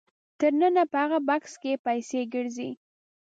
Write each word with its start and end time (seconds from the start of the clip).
تر 0.39 0.51
ننه 0.59 0.83
په 0.91 0.97
هغه 1.03 1.19
بکس 1.27 1.53
پسې 1.83 2.21
ګرځي. 2.33 2.69